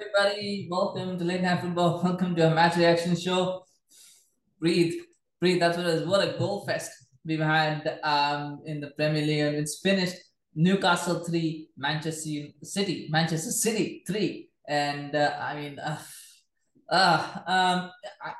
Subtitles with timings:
[0.00, 0.66] everybody.
[0.70, 2.00] Welcome to Late Night Football.
[2.04, 3.64] Welcome to a match reaction show.
[4.58, 4.94] Breathe,
[5.40, 5.60] breathe.
[5.60, 6.08] That's what it is.
[6.08, 6.90] What a goal fest
[7.24, 9.40] we've had um, in the Premier League.
[9.40, 10.16] And it's finished
[10.54, 14.48] Newcastle 3, Manchester City, Manchester City 3.
[14.68, 15.98] And uh, I mean, uh,
[16.90, 17.90] uh, um,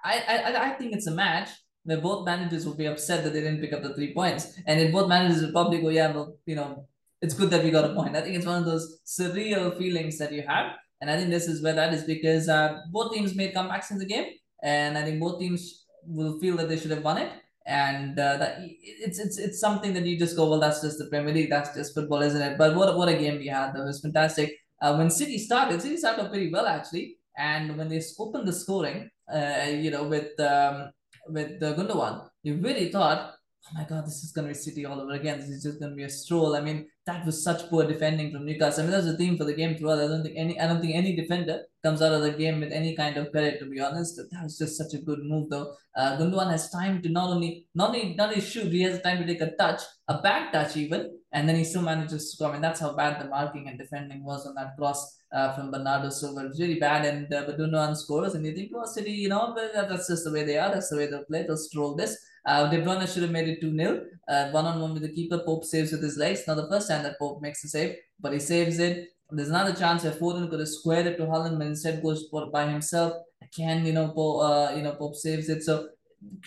[0.05, 1.51] I, I, I think it's a match
[1.85, 4.59] where both managers will be upset that they didn't pick up the three points.
[4.67, 6.89] And then both managers will probably go, yeah, well, you know,
[7.21, 8.17] it's good that we got a point.
[8.17, 10.73] I think it's one of those surreal feelings that you have.
[11.05, 13.99] And I think this is where that is because uh, both teams made comebacks in
[13.99, 14.25] the game.
[14.63, 17.31] And I think both teams will feel that they should have won it.
[17.67, 18.57] And uh, that
[19.05, 21.75] it's it's it's something that you just go, well, that's just the Premier League, that's
[21.75, 22.57] just football, isn't it?
[22.57, 23.75] But what what a game we had!
[23.75, 24.57] That was fantastic.
[24.81, 29.09] Uh, when City started, City started pretty well actually, and when they opened the scoring,
[29.35, 30.91] uh, you know, with um,
[31.29, 33.35] with the Gundogan, you really thought
[33.67, 35.41] oh my god, this is going to be City all over again.
[35.41, 36.57] This is just going to be a stroll.
[36.57, 38.83] I mean, that was such poor defending from Newcastle.
[38.83, 39.99] I mean, that's the theme for the game throughout.
[39.99, 42.73] I don't think any, I don't think any defender comes out of the game with
[42.73, 43.59] any kind of credit.
[43.61, 45.75] To be honest, that was just such a good move, though.
[45.95, 49.19] Uh, Gundogan has time to not only not only not only shoot, he has time
[49.19, 52.49] to take a touch, a back touch even, and then he still manages to score.
[52.49, 55.19] I mean, that's how bad the marking and defending was on that cross.
[55.35, 56.43] Uh, from Bernardo Silva.
[56.43, 59.53] It was really bad, and uh, Gundogan scores, and you think, oh, City, you know,
[59.75, 60.73] that's just the way they are.
[60.73, 61.43] That's the way they play.
[61.43, 62.17] They'll stroll this.
[62.47, 64.05] Uh, De Bruyne should have made it 2 0.
[64.29, 65.39] Uh, one on one with the keeper.
[65.39, 66.43] Pope saves with his legs.
[66.47, 69.09] Not the first time that Pope makes a save, but he saves it.
[69.31, 72.69] There's another chance where Foden could have squared it to Haaland, but instead goes by
[72.69, 73.15] himself.
[73.43, 75.63] Again, you know, Pope, uh, you know, Pope saves it.
[75.63, 75.89] So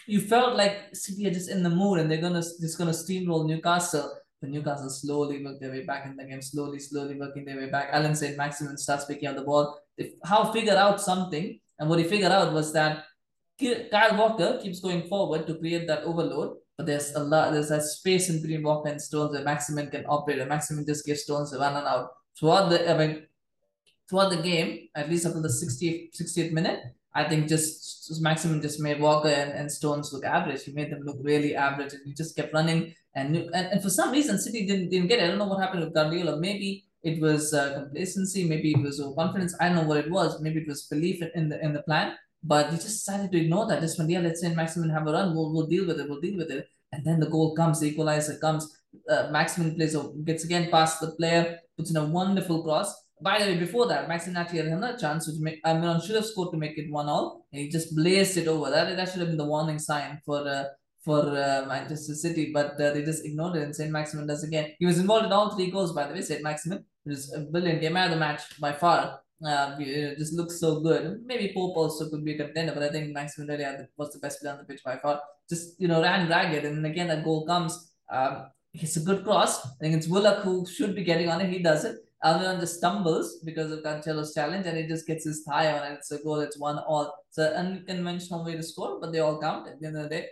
[0.05, 3.45] you felt like City are just in the mood and they're gonna just gonna steamroll
[3.45, 4.13] Newcastle.
[4.39, 7.69] But Newcastle slowly work their way back in the game, slowly, slowly working their way
[7.69, 7.89] back.
[7.91, 9.79] Allan Saint-Maximin starts picking up the ball.
[9.97, 13.05] If how figure out something, and what he figured out was that
[13.59, 17.81] Kyle Walker keeps going forward to create that overload, but there's a lot, there's a
[17.81, 21.53] space in between Walker and Stones where Maximin can operate, and Maximin just gives Stones
[21.53, 22.09] a run and out.
[22.39, 23.25] Throughout the, I mean,
[24.07, 26.81] throughout the game, at least up to the 60th, 60th minute,
[27.15, 30.63] I think just, just Maximin just made Walker and, and Stones look average.
[30.63, 32.93] He made them look really average, and he just kept running.
[33.15, 35.23] And, and and for some reason, City didn't didn't get it.
[35.23, 36.39] I don't know what happened with Guardiola.
[36.39, 38.47] Maybe it was uh, complacency.
[38.47, 39.55] Maybe it was confidence.
[39.59, 40.39] I don't know what it was.
[40.41, 42.15] Maybe it was belief in the in the plan.
[42.43, 43.81] But we just decided to ignore that.
[43.81, 46.21] Just when, yeah, let's say Maximin have a run, we'll, we'll deal with it, we'll
[46.21, 46.67] deal with it.
[46.91, 48.73] And then the goal comes, the equalizer comes.
[49.09, 52.93] Uh, Maximin plays, or gets again past the player, puts in a wonderful cross.
[53.21, 56.25] By the way, before that, Maximin actually had another chance, which make, Almiron should have
[56.25, 57.45] scored to make it one all.
[57.51, 58.69] And he just blazed it over.
[58.69, 60.65] That, that should have been the warning sign for uh,
[61.03, 63.63] for uh, Manchester City, but uh, they just ignored it.
[63.63, 64.71] And Saint Maximin does again.
[64.77, 66.21] He was involved in all three goals, by the way.
[66.21, 70.59] Saint Maximin it was a brilliant game of the match by far uh, just looks
[70.59, 71.21] so good.
[71.25, 74.41] Maybe Pope also could be a contender, but I think Maximin really was the best
[74.41, 75.21] player on the pitch by far.
[75.49, 77.91] Just you know ran ragged, and again that goal comes.
[78.09, 79.65] Um, it's a good cross.
[79.65, 81.49] I think it's Willock who should be getting on it.
[81.49, 81.97] He does it.
[82.23, 85.95] Almiron just stumbles because of Cancelo's challenge, and he just gets his thigh on it.
[85.95, 86.39] It's a goal.
[86.39, 87.13] It's one all.
[87.29, 90.09] It's an unconventional way to score, but they all count at the end of the
[90.09, 90.27] day.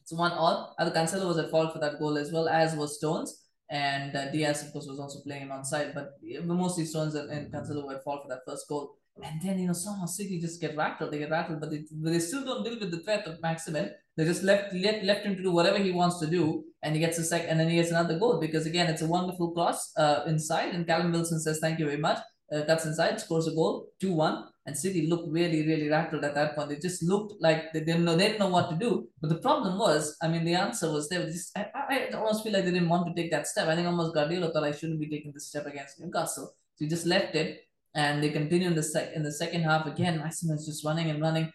[0.00, 0.74] It's one all.
[0.78, 3.41] And Cancelo was at fault for that goal as well as was Stones
[3.72, 6.10] and uh, Dias, of course, was also playing on side, but
[6.44, 8.96] mostly Stones and, Cancelo were fault for that first goal.
[9.22, 11.10] And then, you know, somehow City just get rattled.
[11.10, 13.90] They get rattled, but they, they still don't deal with the threat of Maximin.
[14.14, 17.00] They just left, left left him to do whatever he wants to do, and he
[17.00, 19.90] gets a sec, and then he gets another goal because again, it's a wonderful cross
[19.96, 22.18] uh, inside, and Callum Wilson says, "Thank you very much."
[22.52, 26.34] Uh, cuts inside, scores a goal, two one, and City looked really, really rattled at
[26.34, 26.68] that point.
[26.68, 29.08] They just looked like they didn't know they didn't know what to do.
[29.20, 31.24] But the problem was, I mean, the answer was there.
[31.24, 33.68] Just I, I almost feel like they didn't want to take that step.
[33.68, 36.52] I think almost Guardiola thought I shouldn't be taking this step against Newcastle.
[36.74, 37.62] So he just left it,
[37.94, 40.18] and they continue in the sec in the second half again.
[40.18, 41.50] Maximin's just running and running,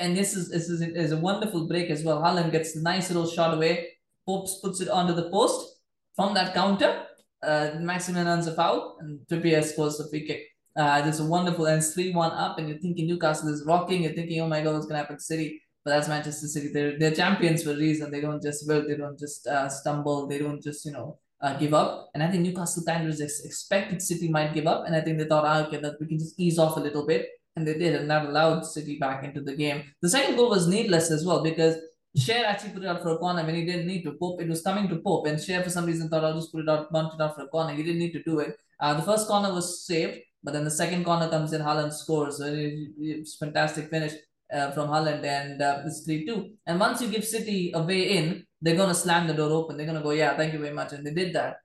[0.00, 2.22] and this is this is, is a wonderful break as well.
[2.22, 3.88] Haaland gets a nice little shot away.
[4.26, 5.82] Popes puts it onto the post
[6.16, 7.06] from that counter.
[7.42, 10.42] Uh, Maximin earns a foul, and Trippier scores the free kick.
[10.76, 14.04] Uh, there's a wonderul and 3 1 up, and you're thinking Newcastle is rocking.
[14.04, 15.62] You're thinking, oh my God, what's going to happen to City?
[15.84, 16.70] But that's Manchester City.
[16.72, 18.10] They're, they're champions for a reason.
[18.10, 21.56] They don't just will, they don't just uh, stumble, they don't just, you know, uh,
[21.56, 22.10] give up.
[22.14, 25.24] And I think Newcastle kind of expected City might give up, and I think they
[25.24, 27.28] thought, ah, okay, that we can just ease off a little bit.
[27.56, 29.82] And they did, and that allowed City back into the game.
[30.02, 31.76] The second goal was needless as well because
[32.16, 34.12] Schär actually put it out for a corner when he didn't need to.
[34.12, 36.62] Pope, it was coming to Pope, and Schär for some reason thought I'll just put
[36.62, 37.74] it out, bunt it out for a corner.
[37.74, 38.56] He didn't need to do it.
[38.80, 42.38] Uh, the first corner was saved, but then the second corner comes in, Haaland scores.
[42.38, 44.14] So it's fantastic finish
[44.52, 46.50] uh, from Haaland, and uh, it's 3 2.
[46.66, 49.76] And once you give City a way in, they're going to slam the door open.
[49.76, 50.92] They're going to go, yeah, thank you very much.
[50.92, 51.58] And they did that.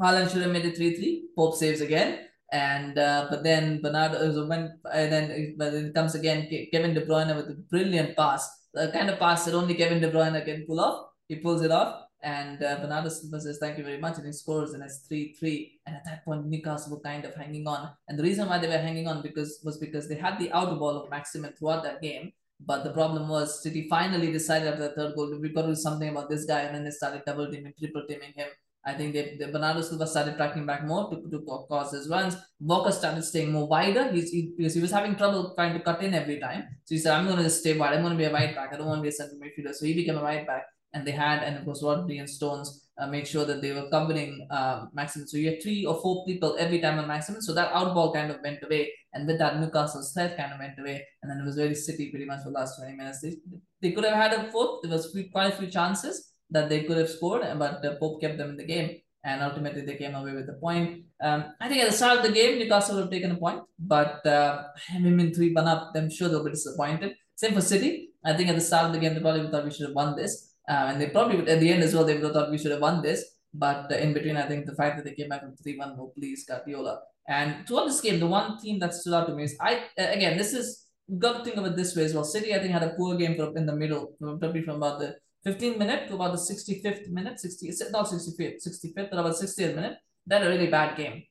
[0.00, 1.28] Haaland should have made it 3 3.
[1.36, 2.26] Pope saves again.
[2.52, 6.92] And uh, but then Bernardo uh, when and then but then it comes again Kevin
[6.92, 10.44] De Bruyne with a brilliant pass, the kind of pass that only Kevin De Bruyne
[10.44, 11.08] can pull off.
[11.28, 14.16] He pulls it off, And uh, Bernardo Silva says, Thank you very much.
[14.18, 15.80] And he scores and it's 3 3.
[15.86, 17.90] And at that point, Newcastle were kind of hanging on.
[18.08, 20.76] And the reason why they were hanging on because was because they had the outer
[20.76, 22.32] ball of Maximin throughout that game.
[22.64, 25.74] But the problem was City finally decided after the third goal, we've got to do
[25.74, 26.60] something about this guy.
[26.60, 28.48] And then they started double teaming, triple teaming him.
[28.84, 31.38] I think they, they Bernardo Silva started tracking back more to, to
[31.68, 32.36] cause his runs.
[32.60, 34.10] Walker started staying more wider.
[34.10, 36.64] He's, he, because he was having trouble trying to cut in every time.
[36.84, 37.94] So he said, I'm going to stay wide.
[37.94, 38.72] I'm going to be a right back.
[38.72, 39.72] I don't want to be a central midfielder.
[39.72, 40.64] So he became a right back.
[40.94, 43.88] And they had, and it was Rodri and Stones uh, make sure that they were
[43.88, 45.28] covering uh, Maximin.
[45.28, 47.40] So you had three or four people every time on Maximin.
[47.40, 48.92] So that outball kind of went away.
[49.14, 51.06] And with that, Newcastle's threat kind of went away.
[51.22, 53.20] And then it was very City pretty much for the last 20 minutes.
[53.20, 53.36] They,
[53.80, 54.82] they could have had a fourth.
[54.82, 58.38] There was quite a few chances that they could have scored, but uh, Pope kept
[58.38, 61.04] them in the game and ultimately they came away with a point.
[61.22, 63.62] Um, I think at the start of the game, Newcastle would have taken a point,
[63.78, 67.14] but uh, having 3 1 up, I'm sure they'll be disappointed.
[67.36, 68.10] Same for City.
[68.24, 70.16] I think at the start of the game, they probably thought we should have won
[70.16, 70.54] this.
[70.68, 72.58] Um, and they probably would, at the end as well, they would have thought we
[72.58, 73.24] should have won this.
[73.54, 75.96] But uh, in between, I think the fact that they came back from 3 1
[75.96, 77.00] will please Guardiola.
[77.28, 80.36] And throughout this game, the one team that stood out to me is I, again,
[80.36, 80.86] this is,
[81.18, 82.24] got to think of it this way as well.
[82.24, 85.78] City, I think, had a poor game in the middle, probably from about the 15
[85.78, 89.98] minute to about the 65th minute, 60, not 65th, 65th, but about 60th minute.
[90.26, 91.24] They had a really bad game.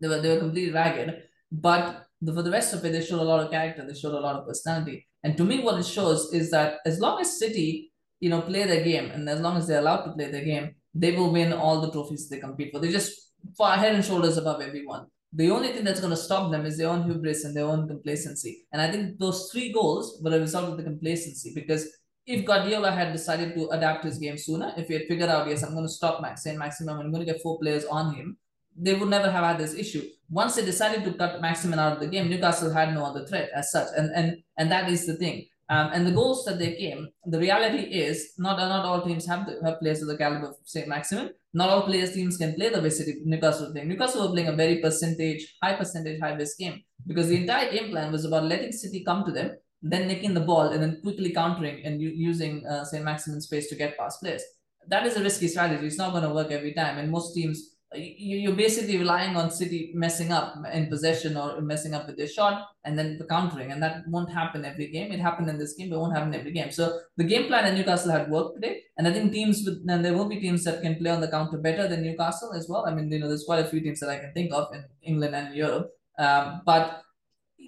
[0.00, 1.22] They were, they were completely ragged.
[1.50, 3.84] But the, for the rest of it, they showed a lot of character.
[3.86, 5.06] They showed a lot of personality.
[5.24, 8.64] And to me, what it shows is that as long as City, you know, play
[8.64, 11.52] their game and as long as they're allowed to play their game, they will win
[11.52, 12.80] all the trophies they compete for.
[12.80, 15.06] They're just far head and shoulders above everyone.
[15.32, 17.88] The only thing that's going to stop them is their own hubris and their own
[17.88, 18.66] complacency.
[18.72, 21.86] And I think those three goals were a result of the complacency because
[22.26, 25.62] if Guardiola had decided to adapt his game sooner, if he had figured out, yes,
[25.62, 28.36] I'm going to stop Max Saint Maximin, I'm going to get four players on him,
[28.76, 30.02] they would never have had this issue.
[30.28, 33.48] Once they decided to cut Maximin out of the game, Newcastle had no other threat
[33.54, 35.46] as such, and and and that is the thing.
[35.68, 39.46] Um, and the goals that they came, the reality is not not all teams have
[39.46, 41.30] the, have players of the caliber of Saint Maximin.
[41.54, 43.88] Not all players teams can play the way City Newcastle playing.
[43.88, 47.90] Newcastle were playing a very percentage, high percentage, high risk game because the entire game
[47.90, 49.56] plan was about letting City come to them
[49.92, 53.76] then nicking the ball and then quickly countering and using uh, Saint Maximin's pace to
[53.76, 54.42] get past players.
[54.88, 55.86] That is a risky strategy.
[55.86, 56.98] It's not going to work every time.
[56.98, 62.06] And most teams, you're basically relying on City messing up in possession or messing up
[62.06, 63.72] with their shot and then the countering.
[63.72, 65.12] And that won't happen every game.
[65.12, 66.70] It happened in this game, but it won't happen every game.
[66.70, 68.82] So the game plan at Newcastle had worked today.
[68.96, 71.28] And I think teams with, and there will be teams that can play on the
[71.28, 72.86] counter better than Newcastle as well.
[72.86, 74.84] I mean, you know, there's quite a few teams that I can think of in
[75.02, 75.90] England and Europe.
[76.18, 77.02] Um, but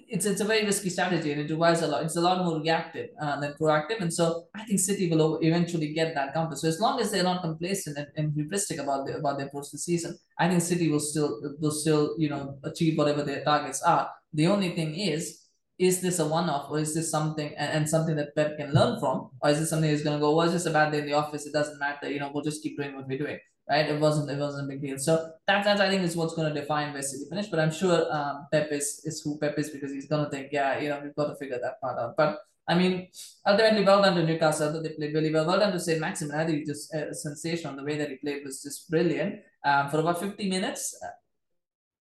[0.09, 2.03] it's it's a very risky strategy and it requires a lot.
[2.03, 5.93] It's a lot more reactive uh, than proactive, and so I think City will eventually
[5.93, 6.55] get that counter.
[6.55, 9.77] So as long as they're not complacent and, and hubristic about the, about their to
[9.77, 14.09] season, I think City will still will still you know achieve whatever their targets are.
[14.33, 15.45] The only thing is,
[15.77, 18.99] is this a one-off or is this something and, and something that Pep can learn
[18.99, 20.35] from, or is this something that's gonna go?
[20.35, 21.45] Well, it's just a bad day in the office.
[21.45, 22.11] It doesn't matter.
[22.11, 23.39] You know, we'll just keep doing what we're doing
[23.69, 23.87] right?
[23.87, 24.97] It wasn't it wasn't a big deal.
[24.97, 27.47] So that that's I think is what's going to define where City finish.
[27.47, 30.49] But I'm sure um, Pep is is who Pep is because he's going to think,
[30.51, 32.15] yeah, you know, we've got to figure that part out.
[32.17, 33.07] But I mean,
[33.45, 34.81] ultimately, well done to Newcastle.
[34.81, 35.45] They played really well.
[35.45, 36.35] Well done to Saint Maximin.
[36.35, 37.75] I think just uh, sensational.
[37.75, 39.41] The way that he played was just brilliant.
[39.65, 41.09] Um, for about 50 minutes, uh,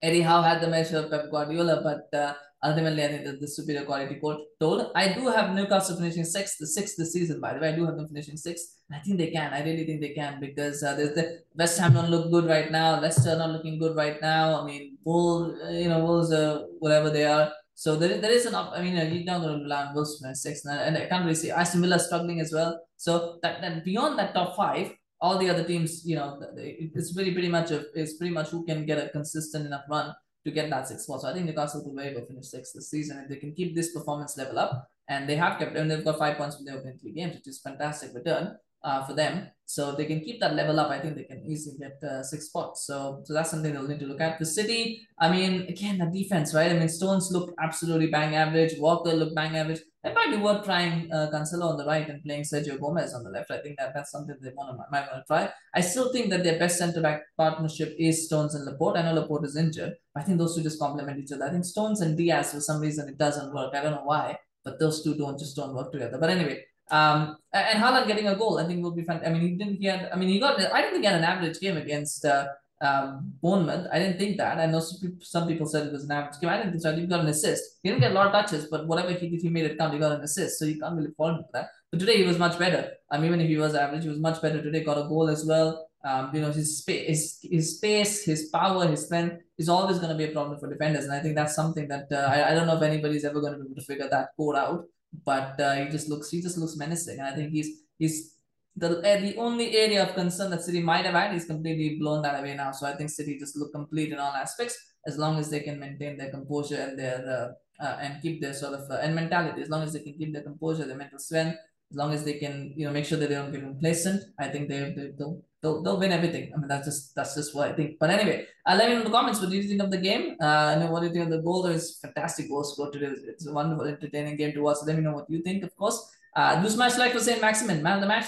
[0.02, 2.34] Eddie Howe had the measure of Pep Guardiola, but uh,
[2.70, 4.20] ultimately, I think that the superior quality
[4.60, 4.92] told.
[4.96, 7.70] I do have Newcastle finishing sixth, the sixth this season, by the way.
[7.70, 8.82] I do have them finishing sixth.
[8.92, 9.54] I think they can.
[9.54, 12.72] I really think they can because uh, there's the West Ham don't look good right
[12.72, 13.00] now.
[13.00, 14.62] Leicester not looking good right now.
[14.62, 17.52] I mean, Wolves, uh, you know, Wolves, uh, whatever they are.
[17.74, 18.72] So there, there is an up.
[18.76, 21.24] I mean, uh, you're not going to rely on Wolves for sixth, and I can't
[21.24, 22.80] really see Aston Villa struggling as well.
[22.98, 27.34] So that, that beyond that top five, all the other teams, you know, it's really
[27.34, 30.14] pretty much a, it's pretty much who can get a consistent enough run
[30.46, 31.22] to get that sixth spot.
[31.22, 33.76] So I think Newcastle will very well finish sixth this season if they can keep
[33.76, 34.90] this performance level up.
[35.08, 37.48] And they have kept, and they've got five points from their opening three games, which
[37.48, 39.50] is fantastic return uh, for them.
[39.66, 40.90] So they can keep that level up.
[40.90, 42.86] I think they can easily get uh, six spots.
[42.88, 44.40] So so that's something they'll need to look at.
[44.40, 46.72] The City, I mean, again, the defense, right?
[46.72, 48.74] I mean, Stones look absolutely bang average.
[48.80, 49.82] Walker look bang average.
[50.06, 53.24] It might be worth trying uh, Cancelo on the right and playing Sergio Gomez on
[53.24, 53.50] the left.
[53.50, 55.50] I think that that's something they want to might want to try.
[55.74, 58.98] I still think that their best centre back partnership is Stones and Laporte.
[58.98, 59.96] I know Laporte is injured.
[60.16, 61.46] I think those two just complement each other.
[61.46, 63.74] I think Stones and Dias for some reason it doesn't work.
[63.74, 66.20] I don't know why, but those two don't just don't work together.
[66.20, 69.22] But anyway, um, and Haaland getting a goal, I think will be fun.
[69.26, 69.78] I mean, he didn't.
[69.78, 70.10] He had.
[70.14, 70.60] I mean, he got.
[70.60, 72.46] I didn't think he had an average game against uh,
[72.82, 73.88] um, Bournemouth.
[73.92, 74.58] I didn't think that.
[74.58, 76.50] I know some people, said it was an average game.
[76.50, 76.96] I didn't think so.
[76.96, 77.64] He got an assist.
[77.82, 79.94] He didn't get a lot of touches, but whatever he did, he made it count.
[79.94, 81.70] He got an assist, so you can't really fault him for that.
[81.92, 82.92] But today he was much better.
[83.12, 84.84] I mean, even if he was average, he was much better today.
[84.84, 85.88] Got a goal as well.
[86.04, 90.12] Um, you know, his space, his, his space, his power, his strength is always going
[90.12, 92.54] to be a problem for defenders, and I think that's something that uh, I, I
[92.54, 94.86] don't know if anybody's ever going to be able to figure that code out
[95.24, 98.35] but uh, he just looks he just looks menacing, and I think he's he's
[98.76, 102.22] the uh, the only area of concern that City might have had is completely blown
[102.24, 102.72] that away now.
[102.72, 104.78] So I think City just look complete in all aspects
[105.08, 108.54] as long as they can maintain their composure and their uh, uh, and keep their
[108.54, 109.62] sort of uh, and mentality.
[109.62, 111.58] As long as they can keep their composure, their mental strength,
[111.92, 114.50] as long as they can you know make sure that they don't get complacent, I
[114.50, 116.52] think they, they they'll, they'll they'll win everything.
[116.54, 117.98] I mean that's just that's just what I think.
[117.98, 119.98] But anyway, uh, let me know in the comments what do you think of the
[120.10, 120.36] game.
[120.42, 121.64] Uh, and what do you think of the goal?
[121.64, 123.14] There is fantastic goal scored today.
[123.26, 124.78] It's a wonderful, entertaining game to watch.
[124.80, 126.12] So let me know what you think, of course.
[126.36, 128.26] Uh, do smash like for Saint Maximin, man of the match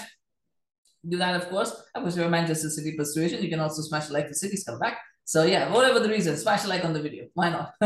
[1.10, 1.70] do that, of course.
[1.94, 3.42] Of course, you're Manchester City persuasion.
[3.42, 4.98] You can also smash like the City's come back.
[5.24, 7.26] So yeah, whatever the reason, smash a like on the video.
[7.34, 7.74] Why not?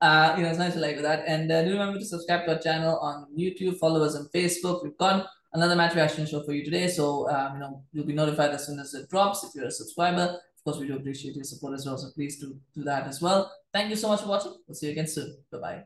[0.00, 1.24] uh, you know, smash a like with that.
[1.28, 3.78] And uh, do remember to subscribe to our channel on YouTube.
[3.78, 4.82] Follow us on Facebook.
[4.82, 6.88] We've got another match reaction show for you today.
[6.88, 9.70] So um, you know, you'll be notified as soon as it drops if you're a
[9.70, 10.22] subscriber.
[10.22, 11.98] Of course, we do appreciate your support as well.
[11.98, 13.52] So please do do that as well.
[13.72, 14.56] Thank you so much for watching.
[14.66, 15.36] We'll see you again soon.
[15.52, 15.84] Bye bye.